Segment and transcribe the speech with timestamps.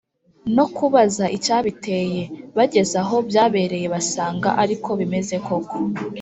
[0.55, 2.21] no kubaza icyabiteye.
[2.57, 5.77] bageze aho byabereye basanga ari ko bimeze koko.